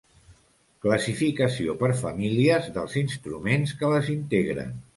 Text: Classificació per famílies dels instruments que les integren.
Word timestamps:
Classificació 0.85 1.75
per 1.83 1.89
famílies 2.01 2.71
dels 2.79 2.99
instruments 3.05 3.77
que 3.83 3.93
les 3.95 4.13
integren. 4.19 4.77